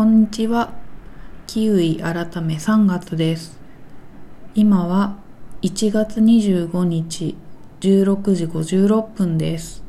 [0.00, 0.72] こんにちは。
[1.46, 3.60] キウイ改め3月です。
[4.54, 5.18] 今は
[5.60, 7.36] 1月25日
[7.80, 9.84] 16時56分です。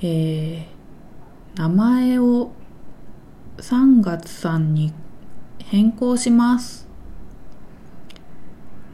[0.00, 2.50] えー、名前を
[3.58, 4.92] 3月さんに
[5.60, 6.88] 変更します。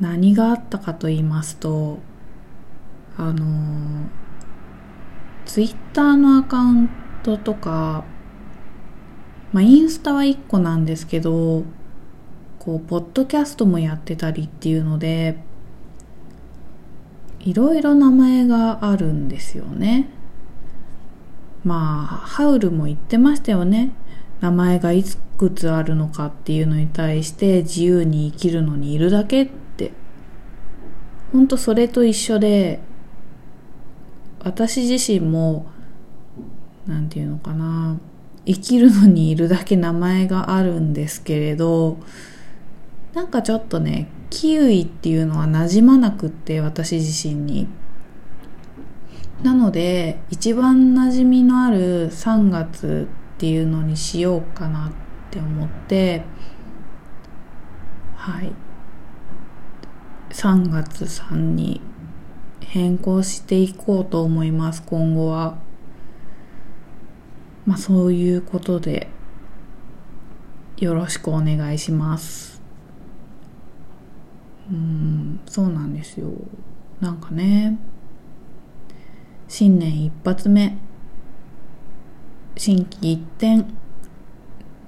[0.01, 1.99] 何があったかと言いますと、
[3.17, 4.09] あのー、
[5.47, 6.91] ツイッターのアカウン
[7.23, 8.05] トとか、
[9.59, 11.65] まあ、インスタは1個なんですけど、
[12.61, 15.37] こう、ポッドキャストもやってたりっていうので、
[17.41, 20.11] いろいろ名前があるんですよね。
[21.65, 23.91] まあ、ハウルも言ってましたよね。
[24.41, 25.03] 名前がい
[25.37, 29.91] くつあるのかっていうのに対して自由に生きるのにいるだけって。
[31.33, 32.79] ほんとそれと一緒で、
[34.39, 35.67] 私自身も、
[36.87, 37.99] なんていうのかな。
[38.49, 41.99] 生きるのにいるだけ名前があるんですけれど
[43.13, 47.69] なんかちょっとねキウイっていうのは馴染まなくって私自身に
[49.43, 54.93] なので一番馴染みのある3月っていうのにしようかなっ
[55.31, 56.23] て思って
[58.17, 58.53] はい
[60.31, 61.83] 3月3に
[62.61, 65.68] 変更していこうと思います今後は。
[67.69, 69.09] まあそういうことで
[70.79, 72.63] よろしくお願いします。
[74.71, 76.31] うんそうなんですよ。
[76.99, 77.79] なんかね
[79.49, 80.79] 新年一発目
[82.57, 83.67] 心機一転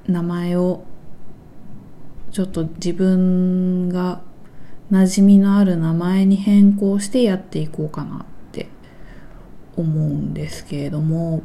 [0.06, 0.82] 名前を
[2.30, 4.22] ちょっと自分が
[4.90, 8.68] 馴染みのある名前に変更してやっていこうかなって
[9.76, 11.42] 思うんですけれども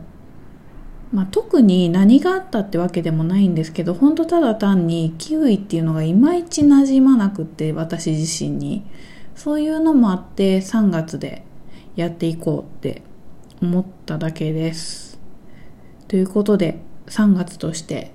[1.16, 8.84] まあ、特に何があったってわけでもないんですけど本当ただ単にキウイっていうのがいまいち馴染まなくって私自身に。
[9.36, 11.44] そういうのもあって3月で
[11.96, 13.02] やっていこうって
[13.62, 15.20] 思っただけです。
[16.08, 18.12] ということで3月として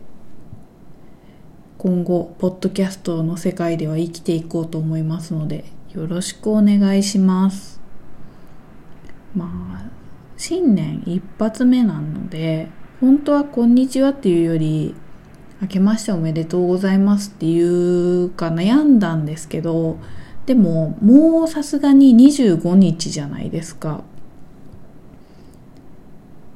[1.79, 5.65] 今後ポッドキャストの世界では生きていこうと思いますので
[5.95, 7.81] よろしくお願いします。
[9.35, 9.91] まあ
[10.37, 12.71] 新年一発目なので
[13.01, 14.95] 本当はこんにちはっていうより、
[15.63, 19.97] 明けましておめでとうございますっていうか悩んだんですけど、
[20.45, 24.05] でももうさすがに25日じゃないですか。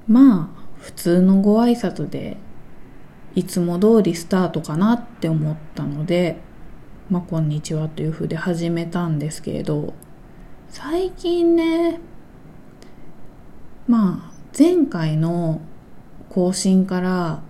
[0.07, 2.37] まあ、普通のご挨拶で、
[3.35, 6.37] いつも通りスタートかなって思ったので、
[7.09, 9.95] まあ、こんにちはというふうで始めたんですけれど、
[10.69, 12.01] 最近ね、
[13.89, 15.63] まあ、前回の
[16.35, 17.43] 更新から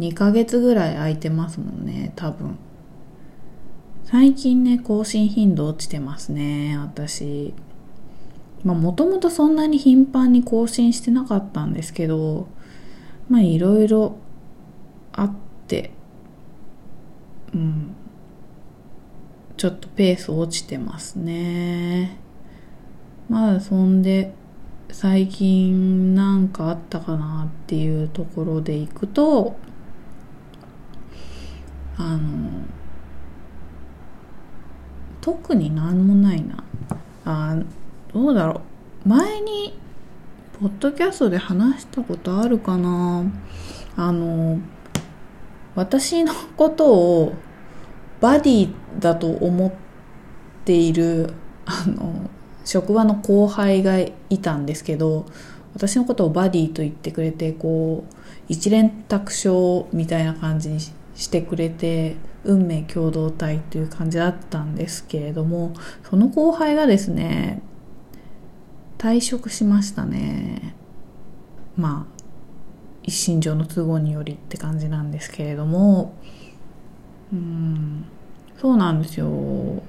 [0.00, 2.58] 2ヶ月ぐらい空いてますもんね、多分。
[4.02, 7.54] 最近ね、更新頻度落ちてますね、私。
[8.64, 12.48] まあもともとそんなに頻繁に更新してなかったんですけど、
[13.28, 14.16] まあいろいろ
[15.12, 15.34] あっ
[15.68, 15.92] て、
[17.54, 17.94] うん。
[19.56, 22.18] ちょっとペース落ちてますね。
[23.28, 24.34] まあそんで、
[24.90, 29.56] 最近なんかあったかなっていうところでいくと
[31.96, 32.50] あの
[35.20, 36.62] 特になんもないな。
[37.24, 37.56] あ
[38.12, 38.60] どうだろ
[39.06, 39.08] う。
[39.08, 39.78] 前に
[40.60, 43.24] ポッドキャストで話したことあるかな。
[43.96, 44.58] あの
[45.74, 47.32] 私のことを
[48.20, 49.72] バディだと思っ
[50.64, 51.32] ている
[51.64, 52.30] あの
[52.64, 55.26] 職場の後輩がいたんですけど
[55.74, 58.14] 私のことをバディと言ってくれてこう
[58.48, 65.72] 一連卓勝みたいな感じにしてくれて運命共同体という感じだったんですけれども
[66.08, 67.62] その後輩がですね
[68.98, 70.74] 退職しましたね。
[71.76, 72.14] まあ
[73.02, 76.14] 一身上の都合によりって感じなんですけれども
[77.32, 78.04] うん
[78.58, 79.82] そうなんですよ。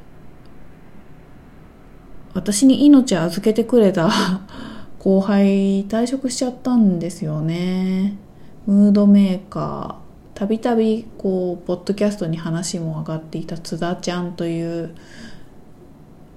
[2.35, 4.11] 私に命預けてくれた
[4.99, 8.17] 後輩退職しちゃったんですよね。
[8.67, 10.37] ムードメーカー。
[10.37, 14.93] たびたびこう、ポッドキャストに話も上がっていた津田ちゃんという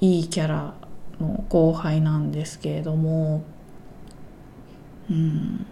[0.01, 0.75] いいキャラ
[1.21, 3.43] の後輩なんですけれども、
[5.11, 5.67] うん。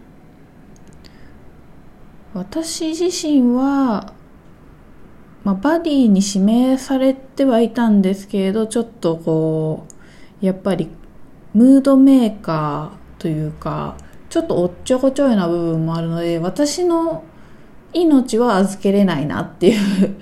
[2.35, 4.13] 私自身は、
[5.45, 9.96] まあ、バディに指名されてはいたんですけれど、ちょっとこう、
[10.47, 10.89] やっぱり
[11.55, 13.97] ムードメーカーというか
[14.31, 17.25] ちょっとおっちょこちょいな部分もあるので私の
[17.93, 20.17] 命は預けれないなっていう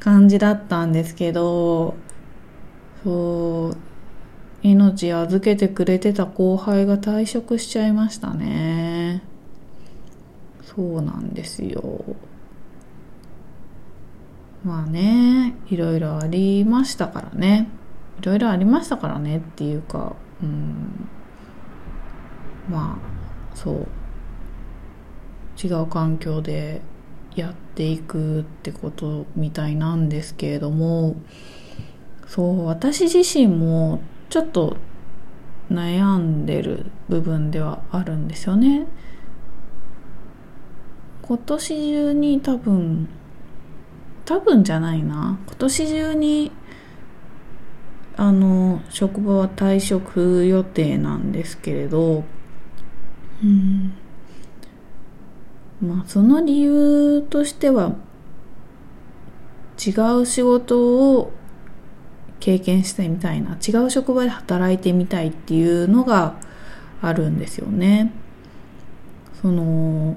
[0.00, 1.94] 感じだったんですけど
[3.04, 3.76] そう
[4.66, 9.22] 命預けてくれてた後輩が退職しちゃいましたね。
[10.64, 12.04] そうなんですよ。
[14.64, 17.68] まあねいろいろありましたからね。
[18.20, 21.08] いろいろありましたからねっていうかうん。
[22.70, 23.86] まあそう。
[25.62, 26.82] 違う環境で
[27.34, 31.16] やっていくってことみたいなんですけれども
[32.28, 34.76] そう私自身もちょっと
[35.70, 38.86] 悩んでる部分ではあるんですよね。
[41.22, 43.08] 今年中に多分
[44.24, 45.38] 多分じゃないな。
[45.46, 46.52] 今年中に
[48.18, 52.24] あの職場は退職予定なんですけれど
[53.42, 53.92] うん
[55.80, 57.94] まあその理由としては
[59.78, 61.32] 違う仕事を
[62.40, 66.34] 経験してみたいな違う職場で働いてみたいっていうのが
[67.00, 68.12] あるんですよね。
[69.40, 70.16] その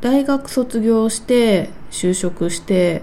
[0.00, 3.02] 大学卒業して就職して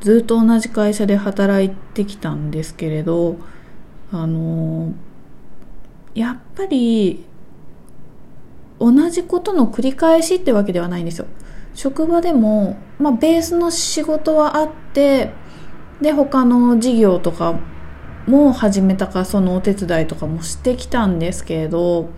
[0.00, 3.36] ずっと同じ会社で働いてきたんですけれど
[4.12, 4.92] あの
[6.14, 7.24] やっぱり
[8.78, 11.26] 同じことの繰り返しってわけではないんですよ。
[11.74, 15.32] 職場でも、まあ、ベースの仕事はあって
[16.00, 17.60] で他の事業とか
[18.26, 22.10] も始めたかそのお手伝いとかもしてきたんですけれど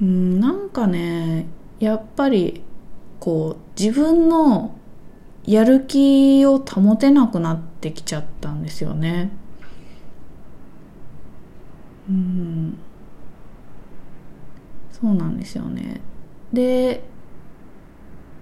[0.00, 1.46] うんなんかね
[1.78, 2.62] やっぱり
[3.18, 4.74] こう自分の
[5.46, 9.30] やる気を保てなくなってきちゃったんですよね。
[12.08, 12.78] うん
[14.92, 16.00] そうなんですよね。
[16.52, 17.02] で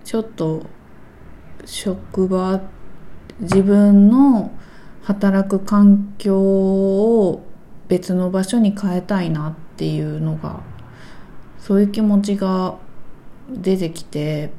[0.05, 0.65] ちょっと
[1.65, 2.61] 職場
[3.41, 4.51] 自分の
[5.03, 7.45] 働く環境を
[7.89, 10.61] 別の場所に変えたいなっていうのが
[11.59, 12.77] そういう気持ちが
[13.51, 14.51] 出てきて、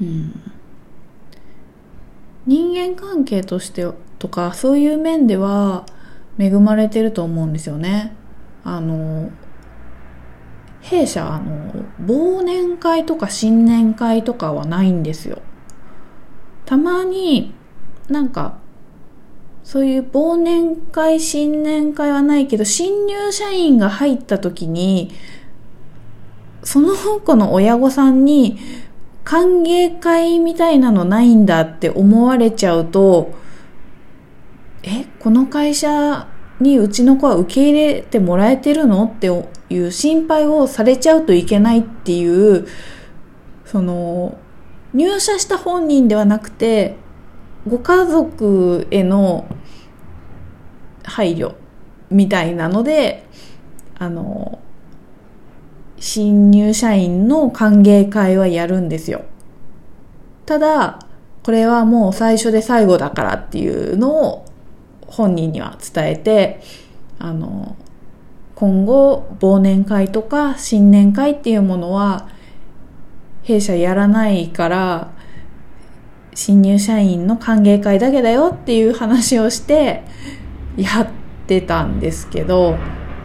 [0.00, 0.52] うん、
[2.48, 3.86] 人間関係として
[4.18, 5.84] とかそういう面では
[6.38, 8.16] 恵まれてると思うんですよね。
[8.64, 9.30] あの
[10.80, 15.42] 弊社あの忘年会とか新年会とかはないんですよ。
[16.64, 17.52] たまに
[18.08, 18.56] なんか
[19.62, 25.12] そういう忘年会新年会はないけど新入社員が入った時に
[26.62, 28.58] その子の親御さんに
[29.28, 33.34] 歓迎会みたいなのないんだって思われちゃうと
[34.82, 36.26] えこの会社
[36.60, 39.26] にうちの子は受け入れてもらえてるのって
[39.68, 42.66] いう心配をされちゃうといけないっていう
[43.66, 44.38] その
[44.94, 46.96] 入社した本人ではなくて
[47.68, 49.46] ご家族への
[51.04, 51.54] 配慮
[52.10, 53.26] みたいなので
[53.98, 54.58] あの
[56.00, 59.24] 新入社員の歓迎会はやるんですよ。
[60.46, 61.00] ただ
[61.42, 64.44] これはもう最初で最後だからっていうのを
[65.06, 66.60] 本人には伝えて
[67.18, 67.76] あの
[68.54, 72.28] 今後忘年会とか新年会っていうものは
[73.44, 75.12] 弊社やらないから
[76.34, 80.02] 新入社員の歓迎会だけだよっていう話をして
[80.76, 81.08] やっ
[81.46, 82.76] てたんですけど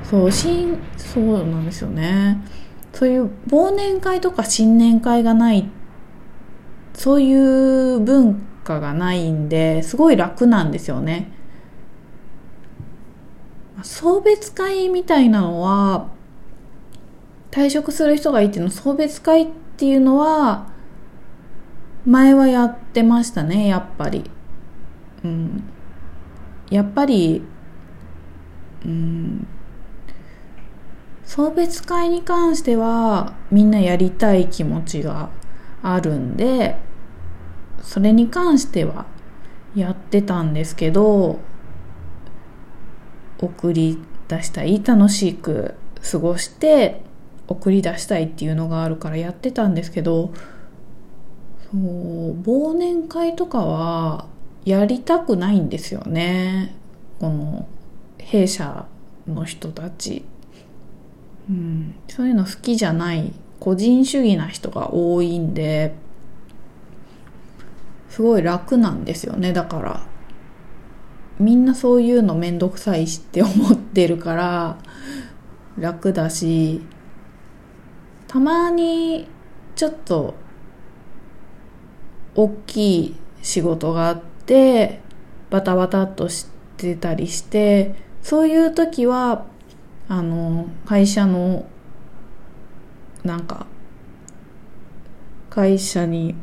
[0.04, 2.42] そう新そうなんですよね。
[2.94, 5.70] そういう忘年会とか新年会がない
[6.94, 11.32] そういう文化がないんですごい楽なんですよね。
[13.82, 16.08] 送別会みたいなのは
[17.52, 20.72] 退職する人がいての送別会っていうのは
[22.06, 24.24] 前はやってましたねやっぱり。
[25.24, 25.64] うん。
[26.70, 27.42] やっぱり
[28.86, 29.48] うん。
[31.26, 35.30] 送別会に関してはみんなやりたい気持ちが
[35.82, 36.78] あるんで
[37.82, 39.06] それに関しては
[39.76, 41.40] やってたんですけど
[43.40, 45.76] 送り出したい楽しく
[46.12, 47.02] 過ごして
[47.48, 50.34] 送り出したいっていうのがあるからやってたんですけど
[51.72, 54.28] そう忘年会とかは
[54.66, 56.76] やりたくないんですよね。
[57.20, 57.68] この
[58.18, 58.86] 弊社
[59.28, 60.24] の人たち、
[61.50, 65.96] うん、そういうの好きじゃない個人主義な人が多いんで
[68.10, 69.54] すごい楽なんですよね。
[69.54, 70.06] だから
[71.40, 74.78] みんなそういうのめんどくさいしって思ってるから
[75.78, 76.82] 楽だし
[78.28, 79.28] たまに
[79.76, 80.36] ちょっと
[82.36, 85.02] 大きい仕事があって
[85.50, 86.48] バタバタっとし
[86.78, 89.46] てたりしてそういう時は
[90.14, 91.66] あの会社の
[93.24, 93.66] なんか
[95.50, 96.36] 会社に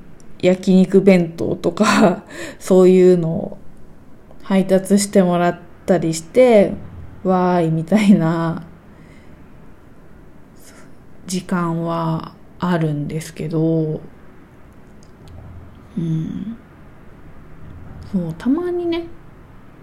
[0.42, 2.24] 焼肉弁当とか
[2.58, 3.58] そういうのを
[4.42, 6.72] 配達してもらったりして
[7.22, 8.64] わーいみたいな
[11.28, 14.00] 時間はあるんですけど
[15.96, 16.56] うん。
[18.10, 19.04] そうたまにね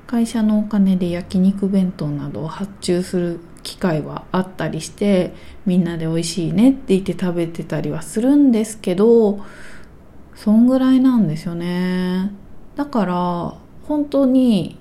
[0.07, 5.33] 会社のお金で焼肉弁当などを発注する機会はあったりして
[5.65, 9.41] みんなで美味しいねって言って食べてたりはするんですけど
[10.35, 12.31] そんぐらいなんですよね。
[12.77, 13.53] だから
[13.87, 14.77] 本当に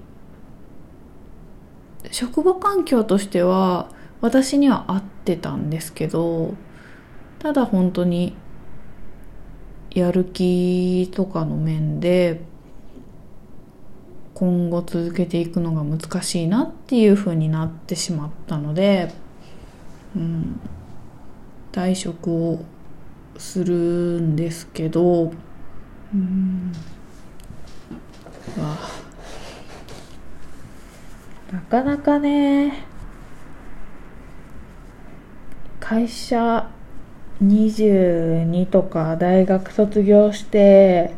[2.13, 3.89] 職場環境としては
[4.21, 6.55] 私には合ってたんですけど
[7.41, 8.37] ただ本当に
[9.91, 12.41] やる気とかの面で
[14.39, 19.11] 今後続けていくのが難しいなっていう風になってしまったので、
[20.15, 20.61] うん、
[21.73, 22.63] 退職を
[23.39, 25.33] するんですけど、
[26.13, 26.71] うん、
[31.51, 32.85] なかなかね
[35.81, 36.69] 会社
[37.43, 41.15] 22とか大学卒業して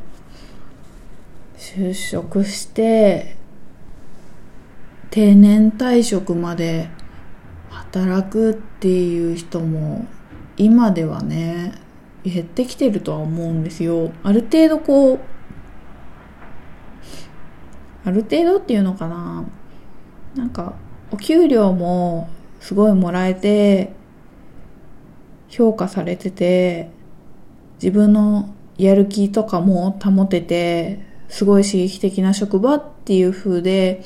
[1.59, 3.37] 就職して
[5.11, 6.89] 定年退職まで
[7.69, 10.07] 働くっていう人も
[10.57, 11.73] 今ではね
[12.25, 14.13] 減ってきてるとは思うんですよ。
[14.23, 15.21] ある程度こう
[18.05, 19.45] ある程度っていうのかな。
[20.37, 20.75] なんか
[21.11, 22.29] お給料も
[22.61, 23.93] すごいもらえて
[25.49, 26.91] 評価されてて
[27.83, 34.05] 自分のやる気とかも保ててすごい刺激的な職場っていう風で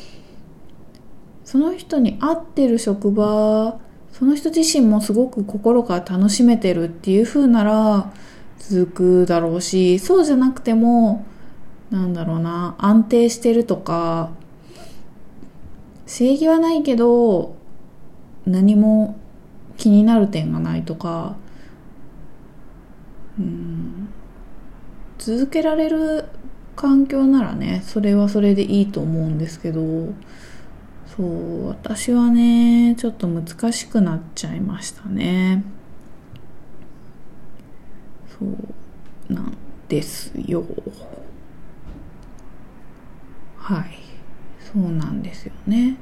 [1.44, 3.78] その人に合ってる職場
[4.12, 8.12] その人自身もすごく心から楽しめてるっていう風なら
[8.58, 11.24] 続くだろうしそうじゃなくても
[11.90, 14.30] なんだろうな安定してるとか
[16.06, 17.56] 刺激はないけど
[18.46, 19.18] 何も
[19.76, 21.36] 気になる点がないとか
[23.38, 24.08] うん
[25.18, 26.26] 続けられる
[26.82, 30.12] 環境ならねそれはそれでいいと思うんですけど
[31.16, 35.62] そう私はねちょっと難しくなっちゃいましたね。
[38.36, 39.56] そうなん
[39.88, 40.64] ですよ。
[43.58, 43.98] はい。
[44.58, 45.96] そうなんですよね。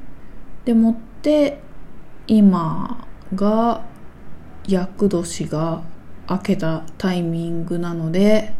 [0.64, 1.60] でもって
[2.26, 3.84] 今が
[4.66, 5.82] 厄年が
[6.30, 8.54] 明けたタイミングなので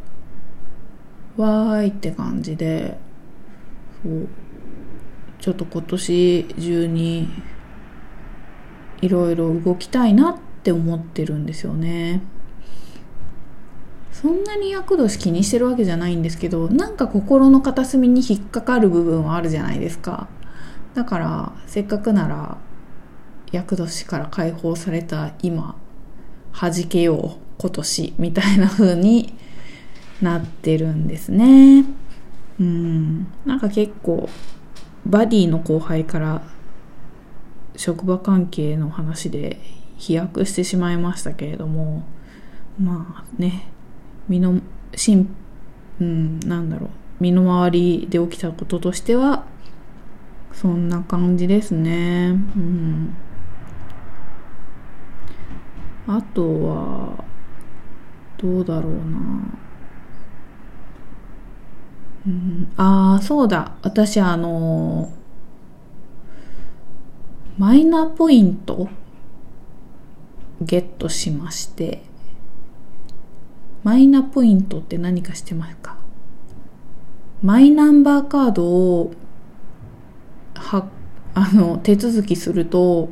[1.37, 2.99] わーいって感じで
[4.03, 4.29] そう。
[5.41, 7.29] ちょっと今年中に
[9.01, 12.21] いろいろ動きたいなって思ってるんですよね。
[14.13, 20.29] そんなに厄年気にしてるわけじゃないんですけどなんか心の片隅に引っかかる部分はあるじゃないですか。
[20.93, 22.59] だからせっかくなら
[23.51, 25.75] 厄年から解放された今
[26.53, 29.33] 弾けよう今年みたいな風に
[30.21, 31.85] なってるんですね。
[32.59, 33.27] うん。
[33.47, 34.29] なんか結構
[35.07, 36.43] バディの後輩から
[37.77, 39.59] 職場関係の話で
[39.97, 42.05] 飛躍してしまいましたけれども
[42.79, 43.71] まあね
[44.29, 44.61] 身の
[44.95, 45.35] しん、
[46.01, 49.45] うん、なんだろう身の回りで起きたこととしては
[50.53, 52.29] そんな感じですね。
[52.29, 53.17] うん。
[56.07, 57.25] あとは
[58.37, 59.01] どうだろうな。
[62.27, 63.73] うん、ああそうだ。
[63.83, 65.11] 私あの
[67.57, 68.89] マイナポイント？
[70.61, 72.03] ゲットしまして。
[73.83, 75.97] マイナポイントって何かしてますか？
[77.43, 79.15] マイナンバーカードを
[80.55, 80.87] は
[81.33, 83.09] あの手続きすると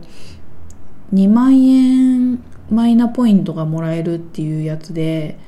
[1.14, 5.38] 2万円マイナポイントがもらえるっていうやつで。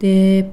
[0.00, 0.50] で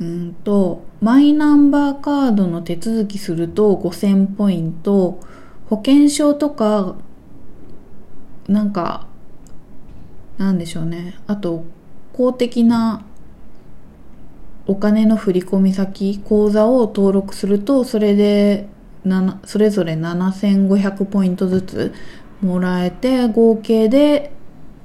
[0.00, 5.20] うんとマイナンバーカードの手続きすると5000ポイント
[5.68, 6.96] 保険証とか
[8.46, 9.06] なんか
[10.38, 11.18] なんでしょうね。
[11.26, 11.64] あと
[12.12, 13.04] 公的な
[14.66, 18.68] お金の振込先口座を登録するとそれで
[19.44, 21.94] それぞれ7500ポイントずつ
[22.42, 24.32] もらえて合計で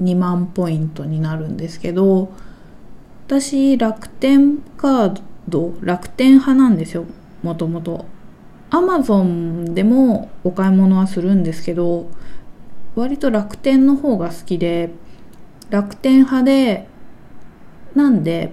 [0.01, 2.32] 2万ポイントになるんですけど
[3.41, 7.05] 私楽天カード楽天派なんですよ
[7.41, 8.05] もともと
[8.69, 12.11] アマゾンでもお買い物はするんですけど
[12.93, 14.91] 割と楽天の方が好きで
[15.71, 16.87] 楽天派で
[17.95, 18.51] なんで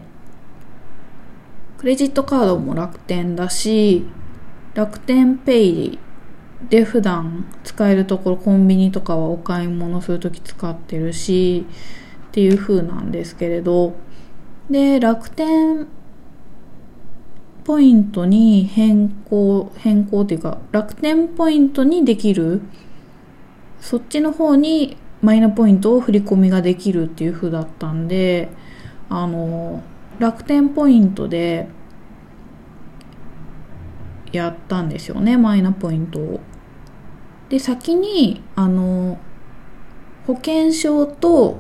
[1.76, 4.06] クレジットカードも楽天だし
[4.72, 5.99] 楽天ペイ
[6.70, 11.66] で普段使えるところコンビニとかはお買い物する時使ってるし
[12.28, 13.94] っていう風なんですけれど
[14.71, 15.89] で楽天
[17.65, 22.62] ポイントに変更変更っていうか楽天ポイントにできる
[23.81, 28.49] そっちの方にマイナポイントを振り込みができるっていう風だったんで
[29.09, 29.83] あの
[30.19, 31.69] 楽天ポイントで
[34.33, 36.41] やったんですよねマイナポイントを。
[37.49, 39.19] で先にあの
[40.27, 41.59] 保険証と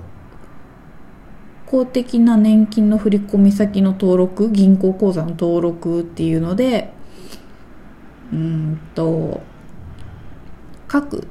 [1.70, 6.92] 公的な年金の振込先の登録銀行口座の登録っていうので
[8.32, 9.40] うんと
[10.88, 11.28] 各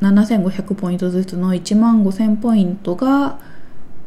[0.00, 3.40] 7500ポイントずつの1万5000ポイントが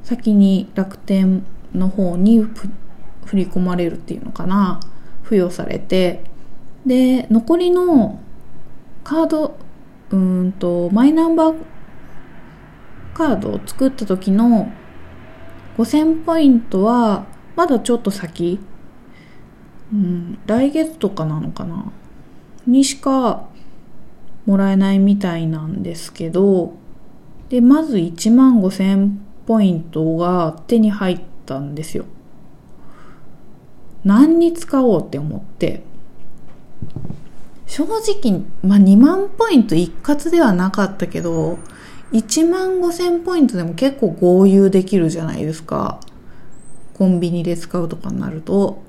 [0.04, 2.40] 先に楽天の方に
[3.26, 4.80] 振り込まれるっていうのかな。
[5.24, 6.24] 付与されて
[6.86, 8.20] で残りの
[9.04, 9.56] カード
[10.12, 11.56] うんとマイナンバー
[13.14, 14.72] カードを作った時の
[15.78, 17.26] 5000ポイントは
[17.56, 18.60] まだちょっと先、
[19.92, 21.92] うん、来月とかなのかな。
[22.66, 23.48] にしか
[24.46, 26.74] もらえないみたいなんですけど
[27.50, 32.06] でまず1万5000ポイントが手に入ったんですよ。
[34.04, 35.84] 何に使おうって思って。
[37.66, 41.58] 正直、まあ、2万ポイント一括ではなかったけど
[42.14, 46.00] 1万5000ポイントでも結構合流できるじゃないですか。
[46.94, 48.84] コンビニで使うとかになると。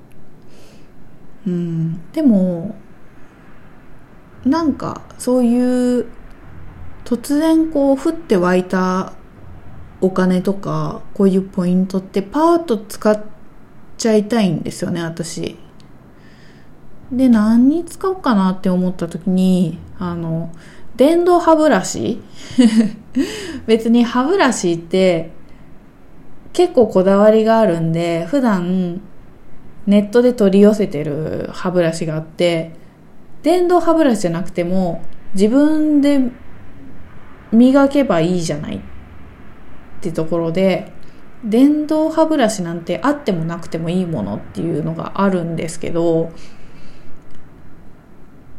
[1.47, 2.11] うん。
[2.11, 2.75] でも、
[4.45, 6.05] なんかそういう
[7.03, 9.13] 突然こう降って湧いた
[10.01, 13.23] お金とかこういうポイントってパーッと使っ
[13.97, 15.57] ちゃいたいんですよね、私。
[17.11, 20.51] で、何に使おうかなって思った時に、あの、
[20.97, 22.21] 電動歯ブラシ？
[23.67, 25.31] 別に歯ブラシって
[26.53, 29.01] 結構こだわりがあるんで、普段
[29.87, 32.71] ネットで取り寄せてる歯ブラシがあって、
[33.43, 35.01] 電動歯ブラシじゃなくても
[35.33, 36.21] 自分で
[37.51, 38.79] 磨けばいいじゃないっ
[40.01, 40.91] てところで、
[41.43, 46.31] 電動歯ブラシなんてあってもなくてもいいものっていうのがあるんですけど、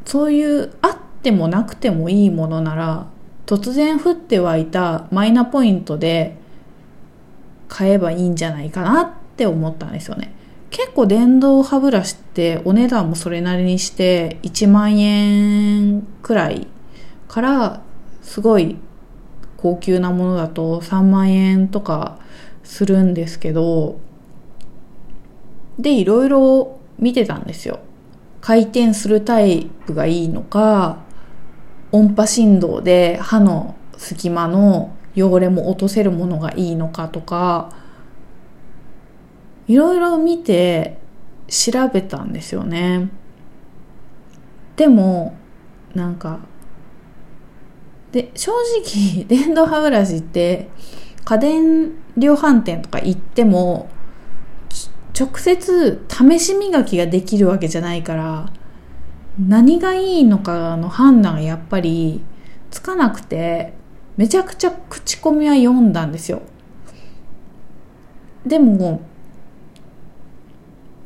[0.04, 3.06] そういうあってもなくてもいいものなら
[3.46, 6.36] 突然降って湧いたマイナポイントで
[7.68, 10.34] 買えばいいんじゃないかなって思ったんですよね。
[10.70, 16.66] 結構電動歯ブラシってお値段もそれなりにして1万円くらい
[17.28, 17.82] から
[18.20, 18.76] すごい
[19.56, 22.18] 高級なものだと3万円とか
[22.62, 24.00] するんですけど
[25.78, 27.80] でいろいろ見てたんですよ
[28.40, 31.05] 回転するタイプがいいのか
[31.96, 37.70] 音波振動で歯の隙間の汚れも落とせるものがいいのかとか
[39.66, 40.98] いろいろ見て
[41.48, 43.10] 調べたんですよね。
[44.76, 45.36] でも
[45.94, 46.40] なんか
[48.12, 48.52] で正
[48.84, 50.68] 直 電動歯ブラシって
[51.24, 53.88] 家電量販店とか行っても
[55.18, 58.52] 直接試し磨きができるわけじゃないから
[59.38, 62.22] 何がいいのかの判断がやっぱり
[62.70, 63.74] つかなくて
[64.16, 66.42] めちゃくちゃ口コミは読んだんですよ。
[68.46, 69.02] でも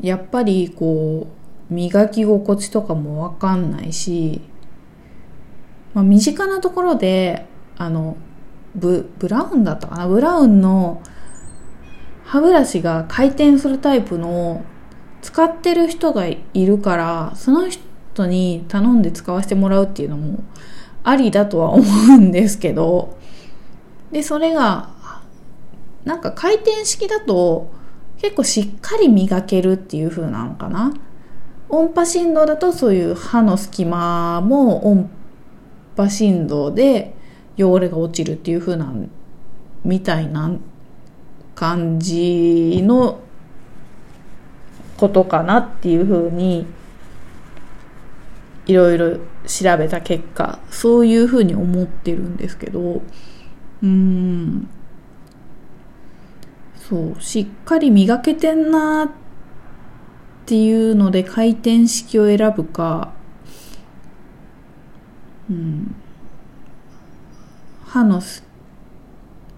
[0.00, 1.26] やっぱりこ
[1.70, 4.40] う磨き心地とかもわかんないし、
[5.94, 8.16] まあ、身近なところであの
[8.74, 10.06] ブブラウンだったかな？
[10.06, 11.02] ブラウンの
[12.24, 14.64] 歯ブラシが回転するタイプの
[15.20, 20.42] 使ってる人がいるからその人人に頼んで使わせてもらうっていうのも
[21.04, 23.16] ありだとは思うんですけど
[24.12, 24.90] でそれが
[26.04, 27.70] なんか回転式だと
[28.20, 30.92] 結構しっかり磨けるっていう風なのかな。
[31.70, 35.08] 音波振動だとそういう歯の隙間も音
[35.96, 37.14] 波振動で
[37.56, 38.92] 汚れが落ちるっていう風な
[39.84, 40.50] みたいな
[41.54, 43.20] 感じの
[44.96, 46.66] ことかなっていう風に
[48.70, 53.02] いろいろ調べた結果そういうふうに思ってるんですけど
[53.82, 54.68] うん。
[56.76, 59.10] そうしっかり磨けてんなっ
[60.46, 63.12] ていうので回転式を選ぶか
[65.50, 65.94] うん。
[67.86, 68.22] 歯の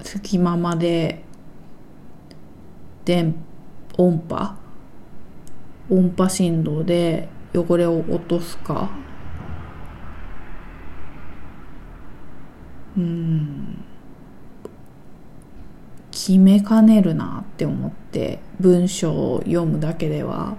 [0.01, 1.23] 隙間まで
[3.05, 3.35] 電
[3.99, 4.57] 音波？
[5.91, 8.91] 音波振動で汚れを落とすか？
[12.97, 13.85] うん。
[16.11, 20.57] 決めかねるなって思って文章を読むだけでは。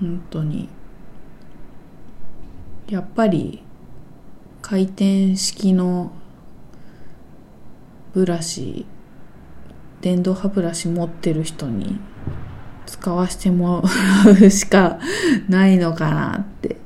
[0.00, 0.68] 本当に。
[2.88, 3.62] やっぱり
[4.62, 6.12] 回転式の
[8.12, 8.86] ブラシ
[10.00, 12.00] 電動歯ブラシ持ってる人に
[12.90, 13.84] 使わせても
[14.24, 14.98] らうしか
[15.48, 16.76] ないのかなって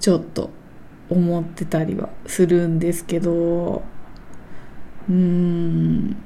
[0.00, 0.50] ちょっと
[1.08, 3.84] 思ってたりはするんですけど。
[5.08, 6.16] うーん。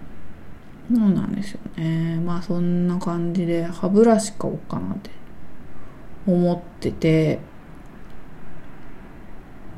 [0.89, 2.19] そうなんですよね。
[2.25, 5.11] まあそんな感じで歯ブラシ買おうかなって
[6.27, 7.41] 思ってて。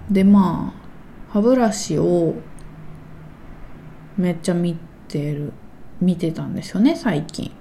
[0.09, 2.37] でまあ歯ブラシを
[4.17, 5.53] めっちゃ見てる
[6.01, 7.58] 見てたんですよね最近。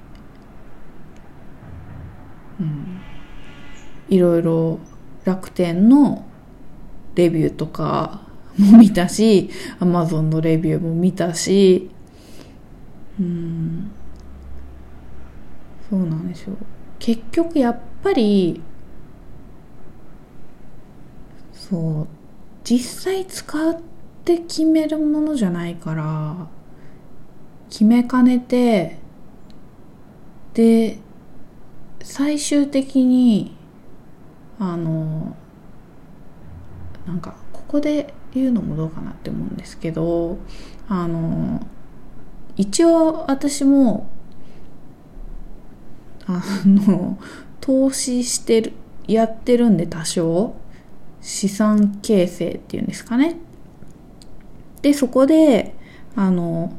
[2.60, 3.02] うん。
[4.10, 4.80] いろいろ
[5.26, 6.26] 楽天の
[7.16, 8.22] レビューとか
[8.58, 11.90] も見たしアマゾンのレビューも見たし。
[13.20, 13.92] うん。
[15.90, 16.56] そうなんですよ
[17.00, 18.62] 結局やっぱり
[21.54, 22.08] そう
[22.64, 23.80] 実際使っ
[24.26, 26.48] て決めるものじゃないから
[27.70, 28.98] 決めかねて
[30.54, 30.98] で
[32.08, 33.54] 最終的に
[34.60, 35.36] あの
[37.06, 40.38] なんかここで言うのもどうかなって思うんですけど
[40.88, 41.60] あの
[42.56, 44.10] 一応私も
[46.28, 47.20] あの
[47.60, 48.74] 投資してる
[49.06, 50.56] やってるんで多少
[51.22, 53.36] 資産形成っていうんですかね。
[54.82, 55.76] でそこで
[56.16, 56.72] あの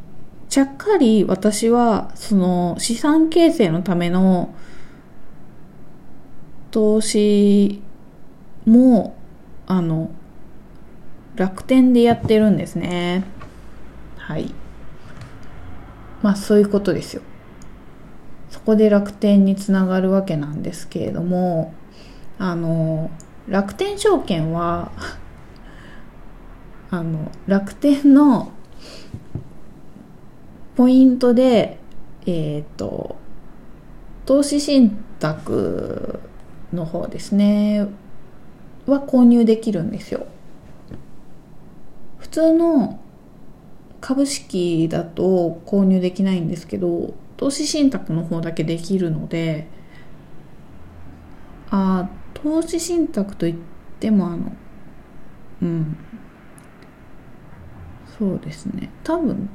[0.49, 4.55] ちゃっかり私はその資産形成のための
[6.71, 7.83] 投資
[8.67, 9.17] も
[9.67, 10.11] あの
[11.37, 13.25] 楽天でやってるんですね。
[14.17, 14.53] はい。
[16.23, 17.23] まあそういうことですよ。
[18.51, 21.75] そこで楽天につながるわけなんですけれども
[22.39, 23.11] あの
[23.47, 24.91] 楽天証券は
[26.91, 28.53] あの楽天の
[30.77, 31.79] ポイントで
[32.27, 33.17] えっ、ー、と
[34.25, 36.21] 投資信託
[36.73, 37.87] の方ですね。
[38.87, 40.27] は購入できるんですよ。
[42.19, 43.01] 普通の
[44.01, 49.67] 株式だと購入できないんですけど投資信託の方だけできるので
[51.71, 53.55] あ投資信託といっ
[53.99, 54.53] てもあの
[55.63, 55.97] うん。
[58.19, 58.91] そうですね。
[59.05, 59.49] 多分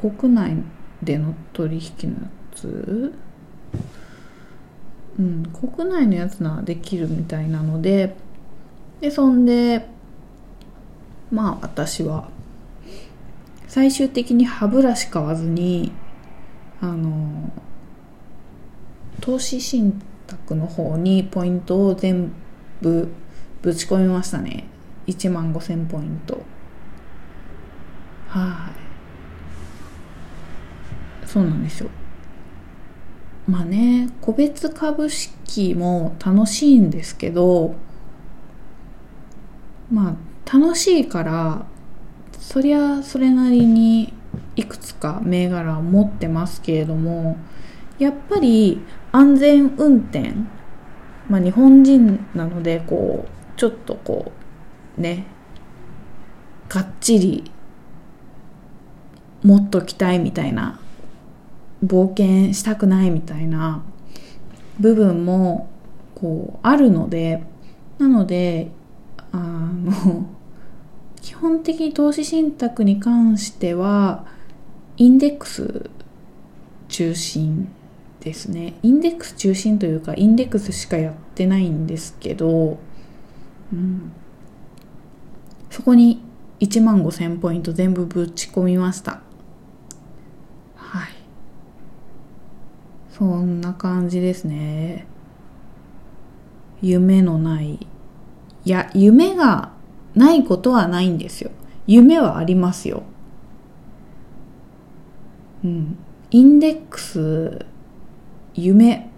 [0.00, 0.56] 国内
[1.02, 3.12] での取引のやつ
[5.18, 8.16] うん国内のやつならできるみたいなので
[9.00, 9.86] でそんで
[11.30, 12.28] まあ私は
[13.68, 15.92] 最終的に歯ブラシ買わずに
[16.80, 17.50] あの
[19.20, 22.32] 投資信託の方にポイントを全
[22.80, 23.08] 部
[23.62, 24.68] ぶち込みましたね。
[25.06, 26.42] 1万5000ポイント。
[28.28, 28.70] は
[31.24, 31.26] い。
[31.26, 31.90] そうなんですよ。
[33.46, 37.74] まあね個別株式も楽しいんですけど
[39.90, 41.66] まあ楽しいから
[42.38, 44.12] そりゃそれなりに
[44.56, 47.36] いくつか銘柄を持ってますけれども
[47.98, 48.80] やっぱり
[49.12, 50.32] 安全運転
[51.28, 54.32] まあ日本人なのでこうちょっとこ
[54.98, 55.26] うね
[56.68, 57.50] がっちり
[59.42, 60.80] 持っときたいみたいな
[61.84, 63.82] 冒険したくないみたいな
[64.80, 65.68] 部分も
[66.14, 67.42] こうあるので
[67.98, 68.70] なので
[69.32, 70.26] あの
[71.20, 74.26] 基本的に投資信託に関しては
[74.96, 75.90] インデックス
[76.88, 77.68] 中心
[78.20, 78.74] ですね。
[78.82, 82.78] インデックス中心というかインデックスしかやってないんですけど、
[83.72, 84.12] うん、
[85.70, 86.22] そこに
[86.60, 89.20] 1万5000ポイント全部ぶち込みました
[90.76, 91.12] はい
[93.16, 95.06] そんな感じですね。
[96.82, 97.74] 夢のない。
[98.64, 99.70] いや夢が
[100.16, 101.52] ないことはないんですよ。
[101.86, 103.04] 夢はありますよ。
[105.62, 105.96] うん、
[106.32, 107.64] インデックス
[108.54, 109.10] 夢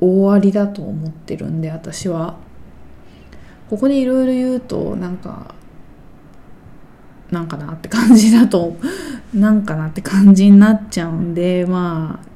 [0.00, 2.34] 終わりだと思ってるんで私は。
[3.70, 5.54] ここでいろいろ言うとなんか
[7.30, 8.76] なんかなって感じだと
[9.32, 12.35] なんかなって感じになっちゃうんでまあ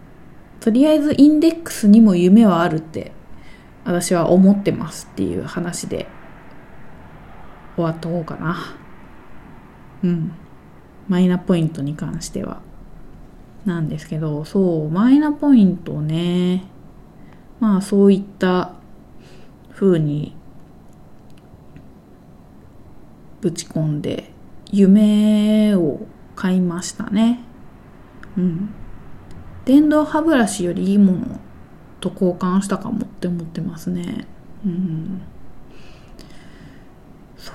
[0.60, 3.12] とりあえずインデックスにも夢はあるって
[3.84, 6.06] 私は思ってますっていう話で
[7.76, 8.76] 終わっとこうかな。
[10.04, 10.32] うん。
[11.08, 12.60] マイナポイントに関しては。
[13.64, 16.64] なんですけどそうマイナポイントね。
[17.58, 18.72] まあそういった
[19.74, 20.34] 風に
[23.40, 24.30] ぶち込んで
[24.70, 26.00] 夢を
[26.36, 27.40] 買いましたね。
[28.36, 28.74] うん。
[29.70, 31.38] 電動歯ブラシよりいいもの
[32.00, 34.26] と交換したかもって思ってますね。
[34.66, 35.22] うん。
[37.36, 37.54] そう。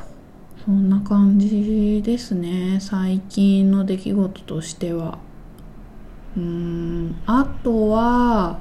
[0.64, 2.80] そんな感じですね。
[2.80, 5.18] 最近の出来事としては。
[6.38, 7.18] うん。
[7.26, 8.60] あとは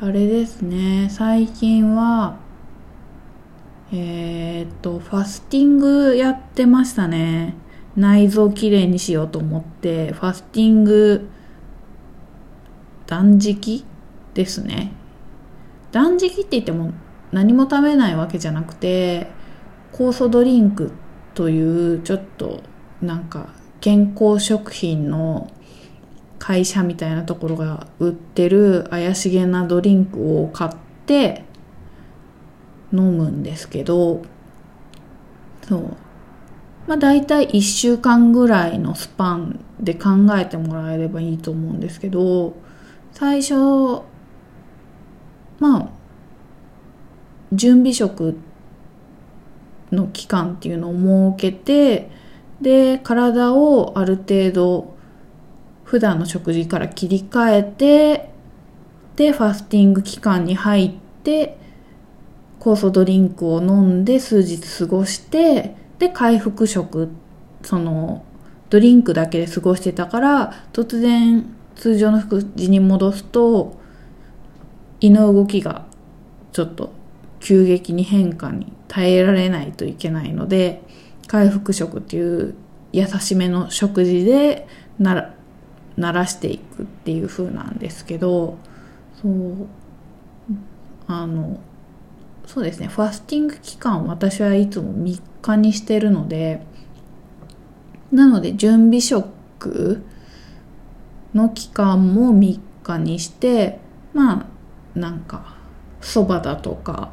[0.00, 1.08] あれですね。
[1.10, 2.36] 最近は
[3.90, 7.56] えー、っとファスティングやってましたね。
[7.96, 11.28] 内臓きれいにしようと思ってファスティング
[13.10, 13.84] 断食
[14.34, 14.92] ですね。
[15.90, 16.92] 断食って言っても
[17.32, 19.26] 何も食べないわけじゃなくて
[19.92, 20.92] 酵素ドリンク
[21.34, 22.62] というちょっと
[23.02, 23.48] なんか
[23.80, 25.50] 健康食品の
[26.38, 30.70] 会社みたいなところが売ってる怪しげなドリンクを買っ
[31.06, 31.42] て
[32.92, 34.22] 飲むんですけど
[35.62, 35.96] そう。
[36.86, 42.54] まあ大体1週間ぐらいのスパンで考えてもらえればいいと思うんですけど
[43.12, 43.54] 最初
[45.58, 45.88] まあ
[47.52, 48.38] 準備食
[49.92, 52.10] の期間っていうのを設けて
[52.60, 54.94] で体をある程度
[55.84, 58.30] 普段の食事から切り替えて
[59.16, 60.92] でファスティング期間に入っ
[61.24, 61.58] て
[62.60, 67.08] 酵素ドリンクを飲んで数日過ごしてで回復食
[67.62, 68.24] その
[68.68, 71.44] ドリンクだけで過ごしてたから突然
[71.80, 73.80] 通常の食事に戻すと
[75.00, 75.86] 胃の動きが
[76.52, 76.92] ちょっと
[77.40, 80.82] 急激に変化に耐えられないといけないので
[81.26, 82.54] 回復食っていう
[82.92, 85.34] 優しめの食事でなら
[85.96, 88.58] 慣らしていくっていう風なんですけど
[89.22, 89.66] そう
[91.06, 91.60] あの
[92.46, 96.60] そうですねファスティング期間私はいつも3日にしてるので
[98.12, 100.04] なので準備食
[101.34, 103.78] の期間も3日にして
[104.12, 105.56] まあなんか
[106.00, 107.12] そばだとか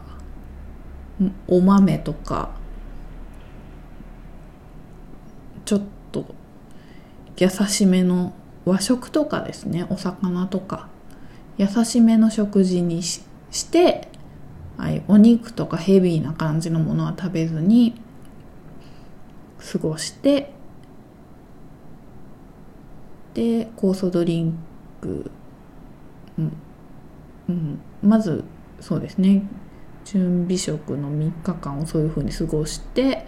[1.47, 2.51] お豆とか
[5.65, 6.25] ちょっと
[7.37, 8.33] 優しめの
[8.65, 9.85] 和食とかですね。
[9.89, 10.89] お魚とか。
[11.57, 14.09] 優しめの食事にしして
[14.77, 17.99] はい、お肉とかヘビーな感じのものは食べずに
[19.71, 20.53] 過ごして
[23.37, 24.57] で酵素ドリン
[24.99, 25.29] ク、
[26.39, 26.57] うん。
[27.47, 28.43] うん、まず
[28.79, 29.43] そうですね。
[30.05, 33.27] 準備食の3日間をそういうふうに過ごして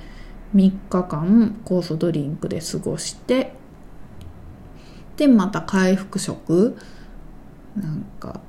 [0.56, 3.54] 3日間酵素ドリンクで過ごして
[5.16, 6.76] でまた回復食。
[7.76, 8.42] なんか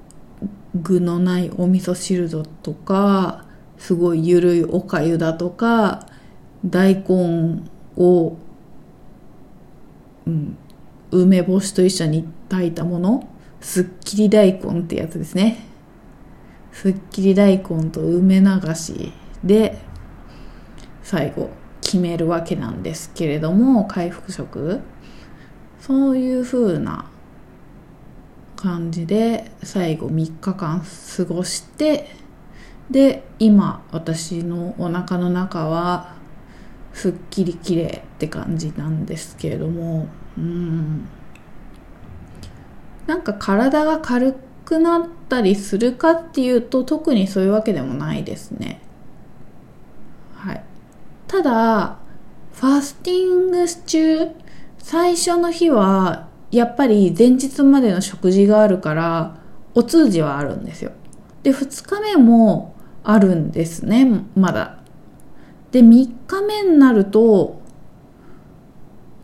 [0.75, 3.45] 具のないお味噌汁だとか
[3.77, 6.07] すごいゆるいおかゆだとか
[6.65, 7.63] 大根
[7.97, 8.39] を、
[10.27, 10.57] うん、
[11.11, 13.29] 梅干しと一緒に炊いたもの。
[13.61, 15.67] すっきり大根ってやつですね。
[16.73, 19.13] すっきり大根と梅流し
[19.45, 19.79] で
[21.03, 24.81] 最後決めるわけなんですけれども回復食。
[25.81, 27.07] そういう風な
[28.57, 30.83] 感じで最後3日間
[31.17, 32.15] 過ごして
[32.91, 36.15] で今私のお腹の中は
[36.93, 40.07] すっきりきれいって感じなんですけれども。
[40.41, 41.09] うん。
[43.07, 48.81] なんか体が軽くなったりするかっていうと特にそういうわけでもないですね。
[50.35, 50.65] はい。
[51.27, 51.99] ただ
[52.55, 54.29] ファスティング中
[54.79, 59.39] 最初の日はやっぱり前日までの食事があるから
[59.75, 60.93] お通じはあるんですよ。
[61.43, 64.79] で2日目もあるんですねまだ。
[65.71, 65.85] で3
[66.27, 67.61] 日目になると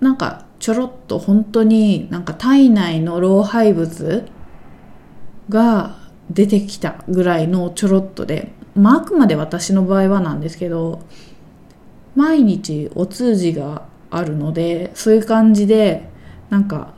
[0.01, 4.29] なんかちょろっと本当になんか体内の老廃物
[5.49, 5.97] が
[6.29, 11.03] 出てきたぐらいのちょろっとで、まあ、あくまで私の場合はなんですけど
[12.17, 16.09] 毎日お通じがあるのでそういう感じで
[16.51, 16.95] なんか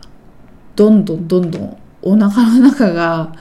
[0.74, 3.34] どんどんどんどんお腹の中が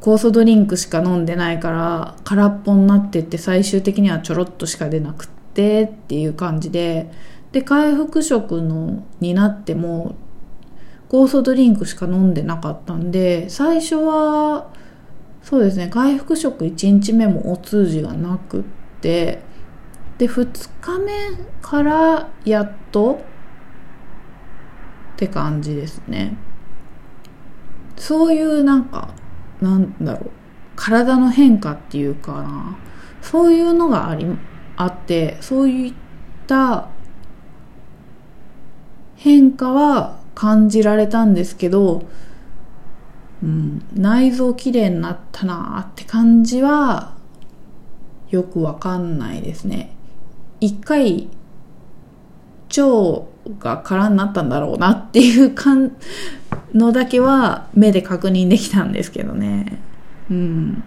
[0.00, 7.10] 酵素ドリンクしか飲んでないから空っぽになってって最終的にはちょろっとしか出なくってっていう感じで
[7.52, 10.14] で回復食のになっても
[11.08, 14.70] 酵素ドリンクしか飲んでなかったんで最初は
[15.42, 18.64] そうですね回復食1日目もお通じがなくっ
[19.00, 19.40] て
[20.18, 21.12] で2日目
[21.62, 23.20] からやっと
[25.14, 26.36] って感じですね。
[27.96, 29.14] そういうなんか
[29.60, 30.30] なんだろう
[30.76, 32.78] 体の変化っていうかな
[33.20, 34.26] そういうのがあり
[34.76, 35.94] あってそういっ
[36.46, 36.88] た
[39.18, 42.04] 変化は感じられたんですけど、
[43.42, 47.14] うん、内臓きれいになったなって感じは
[48.30, 49.94] よくわかんないですね。
[50.60, 51.28] 一回
[52.76, 53.26] 腸
[53.58, 55.96] が空になったんだろうなっていう感
[56.72, 59.80] のだけは目で確認できたんですけどね。
[60.30, 60.84] うん。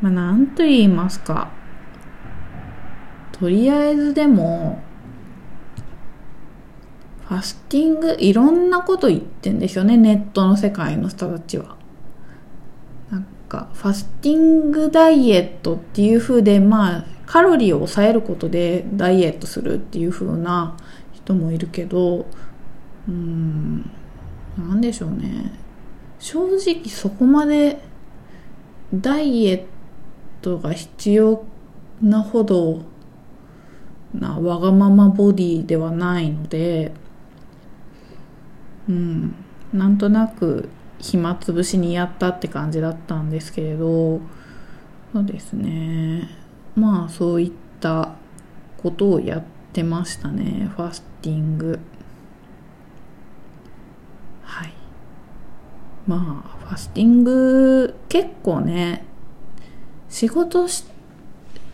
[0.00, 1.50] まあなんと言いますか。
[3.32, 4.80] とりあえずでも、
[7.32, 11.76] ファスティング、いろんなこと言ってんですよね、ネットの世界の人たちは。
[13.10, 20.76] なんか、ファスティングダイエットっていう風で、まあ、カロリーを抑えることでダイエットするっていう風な
[21.14, 23.90] 人もいるけど、うーん、
[24.58, 25.52] なんでしょうね。
[26.18, 27.80] 正直そこまで
[28.94, 29.64] ダイエッ
[30.42, 31.42] トが必要
[32.02, 32.82] なほど
[34.14, 36.92] なわがままボディではないので、
[38.92, 39.34] うん、
[39.72, 44.20] なんとなく暇つぶしにやったって感じだったんですけれど
[45.12, 46.30] そうですね。
[46.74, 48.14] まあそういった
[48.78, 50.70] ことをやってましたね。
[50.74, 51.78] ファスティング。
[54.42, 54.72] はい。
[56.06, 59.04] まあファスティング結構ね
[60.08, 60.84] 仕事し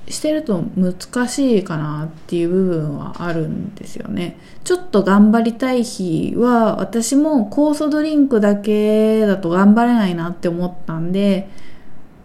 [0.09, 4.39] してると難しいかなっていう部分はあるんですよね。
[4.65, 11.49] ちょっと頑張りたい日は私も酵素ドリンクだけだと頑張れないなって思ったんで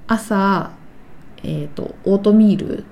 [0.07, 0.71] 朝、
[1.43, 2.85] えっ、ー、とオートミール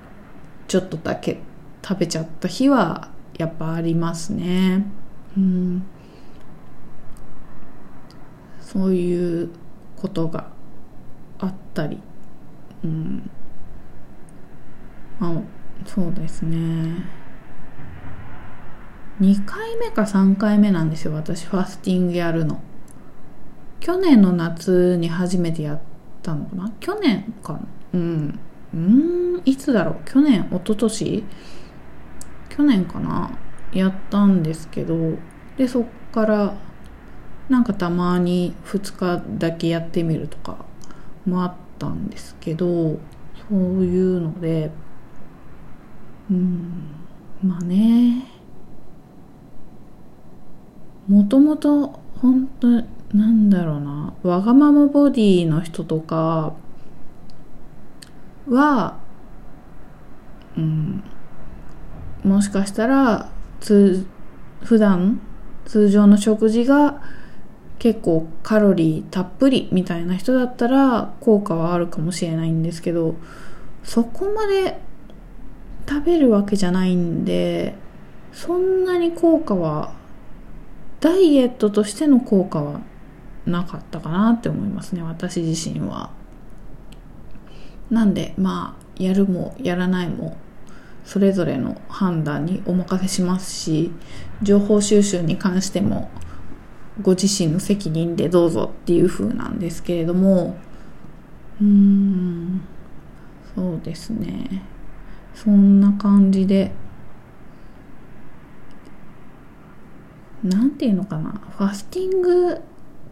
[0.67, 1.39] ちょっとだけ
[1.85, 4.85] 食べちゃった日はやっぱありますね。
[5.37, 5.85] うん
[8.61, 9.49] そういう
[9.97, 10.47] ことが
[11.39, 11.99] あったり、
[12.85, 13.29] うん、
[15.21, 15.41] あ
[15.85, 16.57] そうですね。
[19.21, 22.59] 2回目か3回目なんですよ私ファスティングやるの。
[23.79, 25.81] 去年の夏に初めてやっ
[26.21, 26.71] たのかな？
[26.79, 27.59] 去年か
[27.93, 28.39] うん。
[28.73, 29.95] うんいつだろう？
[30.05, 31.23] 去年一昨年？
[32.49, 33.31] 去年かな？
[33.71, 35.17] やったんですけど
[35.57, 36.55] でそっから
[37.47, 40.65] なんかたまに2日だけやってみるとか
[41.25, 42.99] もあったんですけどそ
[43.51, 44.71] ういうので
[46.31, 46.95] うん。
[47.43, 48.25] まあね。
[51.07, 52.67] もともと本当
[53.15, 54.13] なんだろうな。
[54.23, 56.53] わがままボディの人とか
[58.47, 58.97] は
[60.57, 61.03] うん。
[62.23, 64.05] もしかしたら通
[64.63, 65.19] 普段
[65.65, 67.01] 通常の食事が
[67.79, 73.15] 結構カロリーたっぷりみたいな人だったら効果はあるかもしれないんですけど
[73.83, 74.79] そこまで
[75.87, 77.75] 食べるわけじゃないんで
[78.31, 79.93] そんなに効果は
[80.99, 82.81] ダイエットとしての効果は
[83.45, 86.11] なかったかなって思いますね私自身は。
[87.89, 90.37] なんでまあやるもやらないも
[91.03, 93.91] それぞれの判断にお任せしますし
[94.41, 96.09] 情報収集に関しても
[97.01, 100.57] ご自身の責任でどうぞっていう風なんですけれども
[101.59, 102.61] うーん
[103.55, 104.63] そうですね。
[105.33, 106.71] そんな感じで。
[110.43, 111.39] なんていうのかな。
[111.57, 112.61] ファスティング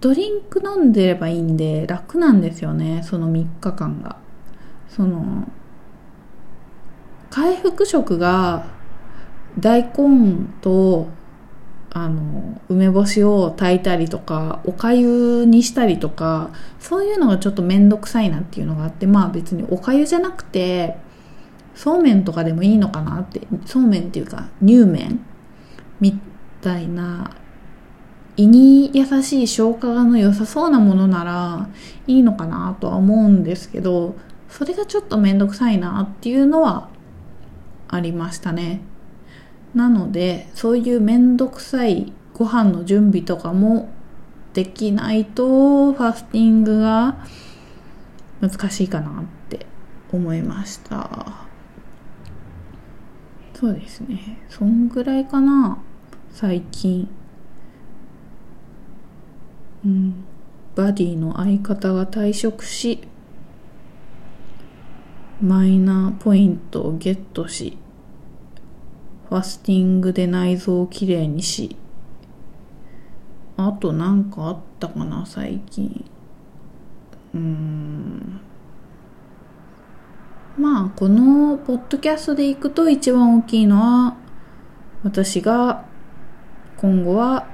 [0.02, 3.02] ドリンク飲んでればいいんで楽なんですよね。
[3.04, 4.18] その3日間が。
[4.88, 5.48] その
[7.30, 8.66] 回復食が
[9.60, 11.08] 大根と
[11.92, 20.98] あの梅干しを炊いたりとかおかゆにしたりとかそういうのがちょっと面倒くさいなっていうのがあってまあ別におかゆじゃなくて
[21.80, 25.22] そうめんとかでもいいのかなってそうめんっていうか乳麺
[26.02, 26.20] み
[26.60, 27.32] たいな
[28.36, 31.70] 胃に優しい消化がの良さそうなものなら
[32.06, 34.18] いいのかなとは思うんですけど
[34.50, 36.90] それがちょっと面倒くさいなっていうのは
[37.88, 38.82] ありましたね。
[39.74, 43.88] なのでそういう面倒くさいご飯の準備とかも
[44.54, 47.26] できないとファスティングが
[48.42, 49.66] 難しいかなって
[50.12, 51.49] 思いました。
[53.60, 54.38] そうですね。
[54.48, 55.80] そんぐらいかな。
[56.32, 57.10] 最近。
[59.84, 60.24] うん。
[60.76, 63.02] バディの相方が退職し
[65.42, 67.78] マイナーポイントをゲットし
[69.28, 71.76] ファスティングで内臓をきれいにし
[73.58, 76.06] あとなんかあったかな最近。
[77.34, 78.49] うーん。
[80.60, 84.18] まあこのポッドキャストでいくと一番大きいのは
[85.04, 85.86] 私が
[86.76, 87.48] 今後は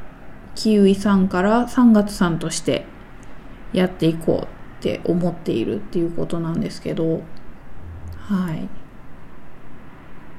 [0.55, 2.87] キウイさんから3月さんとして
[3.73, 4.47] やっていこう
[4.79, 7.21] って思っているっていうことなんですけど
[8.17, 8.67] はい。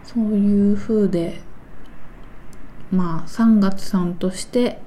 [0.03, 1.41] そういう風で
[2.91, 4.81] まあ3月さんとして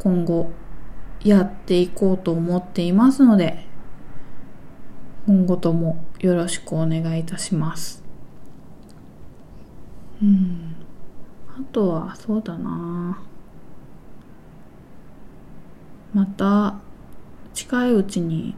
[0.00, 0.50] 今後
[1.22, 3.70] やっていこうと思っていますので
[5.26, 8.02] 今後ともよろしくお願いいたします。
[10.20, 10.74] うん。
[11.48, 13.20] あとはそうだな。
[16.12, 16.74] また
[17.54, 18.54] 近いうちに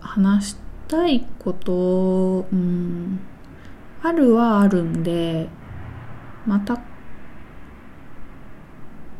[0.00, 0.56] 話し
[0.88, 3.20] たいことうん。
[4.02, 5.48] あるはあるんで
[6.44, 6.76] また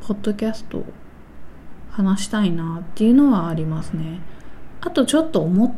[0.00, 0.84] ポッドキャスト
[1.90, 4.20] 話したいなっていうのはありますね。
[4.84, 5.72] あとちょっと思っ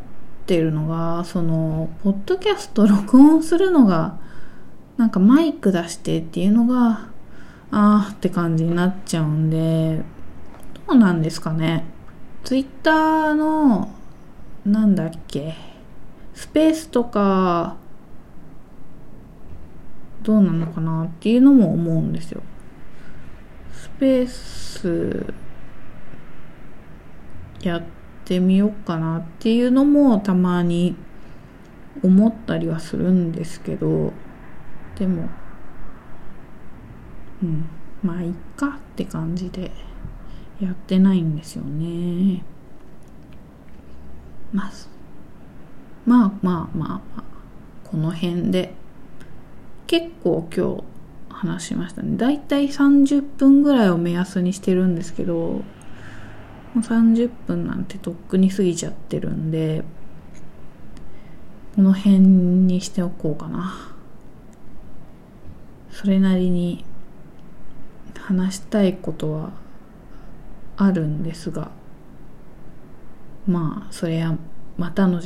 [0.47, 4.19] てるのがそのポッドキャスト 録音するのが
[4.97, 7.09] なんかマイク出してっていうのが
[7.71, 10.03] あーって感じになっちゃうんで
[10.87, 11.85] どうなんですかね。
[12.45, 13.91] ツイッターの
[14.65, 15.55] なんだっけ
[16.35, 17.77] スペースとか
[20.23, 22.43] どうなのかなっていうのも思うんですよ。
[23.73, 25.35] スペース
[27.63, 30.97] やってってみようかなっていうのもたまに
[32.03, 34.13] 思ったりはするんですけど
[34.99, 35.29] でも
[37.43, 37.69] うん
[38.03, 39.71] まあいっかって感じで
[40.59, 42.43] やってないんですよね。
[44.53, 44.73] まあ
[46.07, 47.25] まあまあまあまあ
[47.85, 48.73] この辺で
[49.87, 50.85] 結構今日
[51.29, 52.17] 話しましたね。
[52.17, 55.63] だいたい30分ぐらいを目安にしてるんですけど
[56.75, 59.85] もう30分なんてとっくに過ぎちゃってるんで
[61.77, 63.95] この辺にしておこうかな
[65.91, 66.85] それなりに
[68.19, 69.53] 話したいことは
[70.77, 71.71] あるんですが
[73.47, 74.37] まあそれは
[74.77, 75.21] またの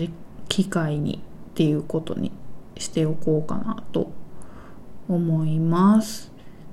[0.49, 2.33] 機会にっていうことに
[2.77, 4.11] しておこうかなと
[5.09, 6.33] 思います。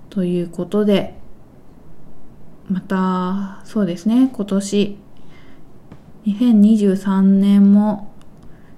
[0.09, 1.15] ということで
[2.69, 4.29] またそうですね。
[4.33, 4.97] 今年。
[6.25, 8.11] 2023年も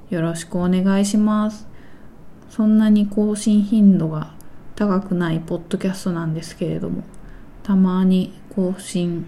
[0.09, 1.67] よろしくお願いします。
[2.49, 4.35] そんなに更新頻度が
[4.75, 7.03] 高くないポッドキャストなんですけれども
[7.63, 9.25] たまに更新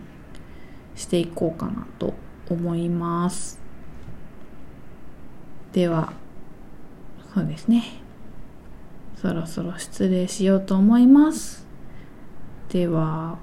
[0.96, 2.14] していこうかなと
[2.50, 3.60] 思います。
[5.72, 6.12] では
[7.34, 7.84] そうですね。
[9.16, 11.66] そろそろ失礼しようと思います。
[12.70, 13.38] では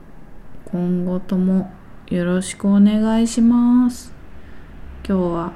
[0.67, 1.71] 今後とも
[2.09, 4.13] よろしくお願いします
[5.07, 5.53] 今日は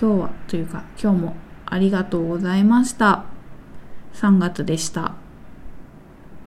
[0.00, 1.36] 今日はというか今日も
[1.66, 3.24] ありがとうございました
[4.14, 5.27] 3月でした。